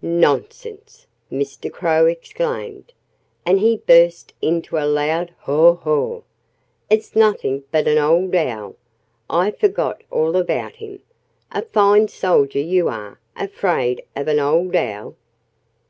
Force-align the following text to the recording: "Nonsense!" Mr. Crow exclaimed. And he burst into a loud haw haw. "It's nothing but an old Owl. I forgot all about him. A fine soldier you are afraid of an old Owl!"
"Nonsense!" 0.00 1.06
Mr. 1.30 1.70
Crow 1.70 2.06
exclaimed. 2.06 2.94
And 3.44 3.60
he 3.60 3.76
burst 3.76 4.32
into 4.40 4.78
a 4.78 4.86
loud 4.88 5.34
haw 5.40 5.74
haw. 5.74 6.22
"It's 6.88 7.14
nothing 7.14 7.64
but 7.70 7.86
an 7.86 7.98
old 7.98 8.34
Owl. 8.34 8.76
I 9.28 9.50
forgot 9.50 10.00
all 10.10 10.36
about 10.36 10.76
him. 10.76 11.00
A 11.52 11.60
fine 11.60 12.08
soldier 12.08 12.60
you 12.60 12.88
are 12.88 13.20
afraid 13.36 14.02
of 14.16 14.26
an 14.26 14.38
old 14.40 14.74
Owl!" 14.74 15.16